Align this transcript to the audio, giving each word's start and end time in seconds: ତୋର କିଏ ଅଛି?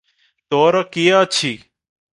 ତୋର 0.53 0.81
କିଏ 0.97 1.15
ଅଛି? 1.21 1.55